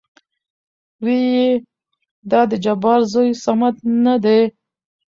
ويېېې 1.03 1.47
دا 2.31 2.41
د 2.51 2.53
جبار 2.65 2.99
زوى 3.13 3.31
صمد 3.45 3.75
نه 4.05 4.15
دى؟ 4.23 4.39